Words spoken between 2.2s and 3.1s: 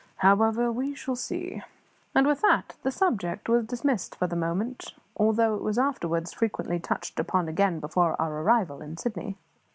with that the